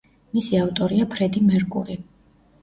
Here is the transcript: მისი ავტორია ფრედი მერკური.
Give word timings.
მისი 0.37 0.55
ავტორია 0.61 1.05
ფრედი 1.11 1.45
მერკური. 1.51 1.99